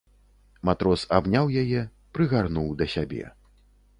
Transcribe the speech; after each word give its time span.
Матрос 0.69 1.03
абняў 1.17 1.51
яе, 1.63 1.83
прыгарнуў 2.19 2.67
да 2.79 2.85
сябе. 2.97 3.23